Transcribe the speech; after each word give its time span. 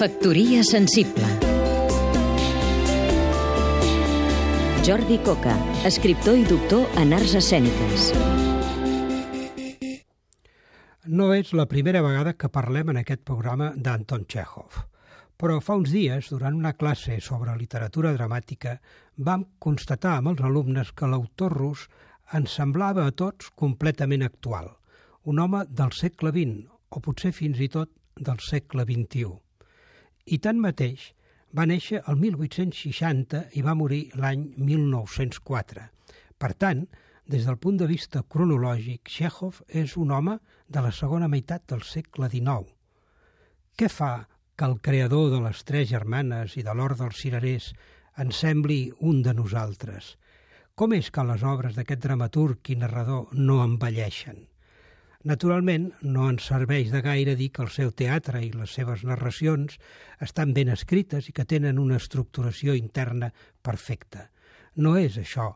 Factoria 0.00 0.62
sensible 0.64 1.26
Jordi 4.86 5.18
Coca, 5.20 5.52
escriptor 5.84 6.38
i 6.40 6.46
doctor 6.48 6.86
en 6.96 7.12
arts 7.12 7.34
escèniques. 7.36 8.06
No 11.04 11.26
és 11.36 11.50
la 11.52 11.66
primera 11.68 12.00
vegada 12.06 12.32
que 12.32 12.48
parlem 12.48 12.94
en 12.94 13.02
aquest 13.02 13.26
programa 13.28 13.74
d'Anton 13.76 14.24
Chekhov, 14.24 14.78
però 15.36 15.58
fa 15.60 15.76
uns 15.82 15.92
dies, 15.92 16.32
durant 16.32 16.56
una 16.56 16.72
classe 16.80 17.20
sobre 17.20 17.58
literatura 17.60 18.14
dramàtica, 18.16 18.78
vam 19.18 19.44
constatar 19.58 20.14
amb 20.16 20.32
els 20.32 20.40
alumnes 20.48 20.94
que 20.96 21.12
l'autor 21.12 21.58
rus 21.60 21.84
ens 22.32 22.56
semblava 22.56 23.04
a 23.04 23.12
tots 23.12 23.52
completament 23.52 24.24
actual, 24.24 24.72
un 25.28 25.44
home 25.44 25.66
del 25.68 25.92
segle 25.92 26.32
XX, 26.32 26.72
o 26.88 27.04
potser 27.04 27.36
fins 27.36 27.60
i 27.60 27.68
tot 27.68 27.92
del 28.16 28.40
segle 28.40 28.88
XXI. 28.88 29.49
I 30.30 30.38
tanmateix, 30.38 31.10
va 31.58 31.66
néixer 31.66 32.00
el 32.06 32.18
1860 32.22 33.40
i 33.58 33.62
va 33.66 33.74
morir 33.74 34.04
l'any 34.14 34.44
1904. 34.56 35.86
Per 36.38 36.50
tant, 36.54 36.84
des 37.30 37.46
del 37.46 37.58
punt 37.62 37.80
de 37.80 37.88
vista 37.90 38.22
cronològic, 38.22 39.10
Chekhov 39.10 39.60
és 39.66 39.96
un 39.98 40.12
home 40.14 40.36
de 40.68 40.82
la 40.84 40.92
segona 40.94 41.28
meitat 41.30 41.66
del 41.72 41.82
segle 41.86 42.30
XIX. 42.30 42.70
Què 43.78 43.88
fa 43.90 44.12
que 44.54 44.68
el 44.68 44.78
creador 44.86 45.30
de 45.34 45.40
les 45.42 45.64
tres 45.66 45.88
germanes 45.90 46.56
i 46.60 46.64
de 46.66 46.74
l'or 46.74 46.94
dels 46.98 47.22
cirerers 47.22 47.72
en 48.22 48.30
sembli 48.30 48.80
un 49.00 49.22
de 49.26 49.34
nosaltres? 49.34 50.14
Com 50.74 50.94
és 50.94 51.10
que 51.10 51.26
les 51.26 51.42
obres 51.42 51.74
d'aquest 51.74 52.06
dramaturg 52.06 52.70
i 52.70 52.78
narrador 52.78 53.34
no 53.34 53.62
envelleixen? 53.64 54.49
Naturalment, 55.28 55.90
no 56.00 56.30
ens 56.32 56.46
serveix 56.48 56.88
de 56.88 57.02
gaire 57.04 57.34
dir 57.36 57.50
que 57.52 57.60
el 57.60 57.68
seu 57.74 57.90
teatre 57.92 58.40
i 58.40 58.54
les 58.54 58.72
seves 58.72 59.02
narracions 59.04 59.76
estan 60.24 60.54
ben 60.56 60.70
escrites 60.72 61.28
i 61.28 61.34
que 61.36 61.44
tenen 61.44 61.78
una 61.82 61.98
estructuració 62.00 62.72
interna 62.78 63.28
perfecta. 63.60 64.30
No 64.80 64.94
és 64.96 65.18
això 65.20 65.50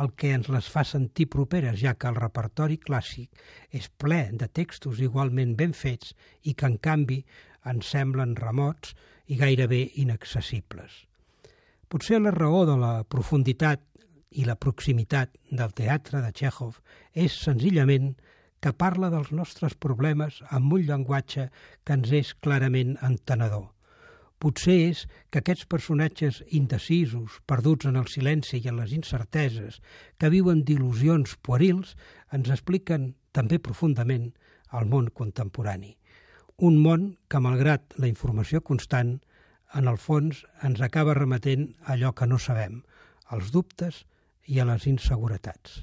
el 0.00 0.14
que 0.16 0.30
ens 0.32 0.48
les 0.48 0.70
fa 0.72 0.86
sentir 0.88 1.26
properes, 1.28 1.76
ja 1.82 1.92
que 2.00 2.08
el 2.08 2.16
repertori 2.16 2.78
clàssic 2.80 3.28
és 3.76 3.90
ple 4.00 4.22
de 4.32 4.48
textos 4.48 5.04
igualment 5.04 5.52
ben 5.58 5.76
fets 5.76 6.14
i 6.48 6.54
que, 6.54 6.72
en 6.72 6.80
canvi, 6.80 7.20
ens 7.68 7.92
semblen 7.92 8.36
remots 8.40 8.94
i 9.28 9.36
gairebé 9.36 9.82
inaccessibles. 10.00 11.04
Potser 11.92 12.22
la 12.22 12.32
raó 12.32 12.64
de 12.64 12.80
la 12.80 12.94
profunditat 13.04 13.84
i 14.30 14.48
la 14.48 14.56
proximitat 14.56 15.36
del 15.50 15.76
teatre 15.76 16.24
de 16.24 16.32
Chekhov 16.32 16.80
és 17.12 17.36
senzillament 17.36 18.14
que 18.60 18.72
parla 18.76 19.10
dels 19.12 19.32
nostres 19.32 19.74
problemes 19.74 20.40
amb 20.48 20.72
un 20.76 20.84
llenguatge 20.86 21.48
que 21.84 21.96
ens 21.96 22.12
és 22.12 22.32
clarament 22.44 22.96
entenedor. 23.06 23.70
Potser 24.40 24.76
és 24.88 25.04
que 25.28 25.42
aquests 25.42 25.66
personatges 25.68 26.40
indecisos, 26.56 27.40
perduts 27.44 27.88
en 27.90 27.98
el 28.00 28.08
silenci 28.08 28.60
i 28.60 28.70
en 28.72 28.78
les 28.80 28.94
incerteses, 28.96 29.80
que 30.16 30.32
viuen 30.32 30.62
d'il·lusions 30.64 31.36
puerils, 31.44 31.92
ens 32.32 32.48
expliquen 32.48 33.14
també 33.36 33.60
profundament 33.60 34.30
el 34.72 34.88
món 34.88 35.10
contemporani. 35.12 35.96
Un 36.56 36.80
món 36.80 37.06
que, 37.28 37.40
malgrat 37.40 37.96
la 38.00 38.08
informació 38.08 38.64
constant, 38.64 39.18
en 39.76 39.92
el 39.92 40.00
fons 40.00 40.44
ens 40.66 40.80
acaba 40.80 41.16
remetent 41.16 41.74
allò 41.84 42.14
que 42.16 42.28
no 42.28 42.40
sabem, 42.40 42.82
als 43.28 43.52
dubtes 43.52 44.04
i 44.48 44.58
a 44.60 44.68
les 44.72 44.88
inseguretats. 44.88 45.82